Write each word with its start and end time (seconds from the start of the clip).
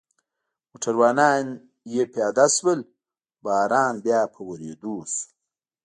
موټروانان 0.71 1.43
یې 1.93 2.03
پیاده 2.13 2.45
شول، 2.55 2.79
باران 3.43 3.93
بیا 4.05 4.21
په 4.33 4.39
ورېدو 4.49 4.95
شو. 5.13 5.23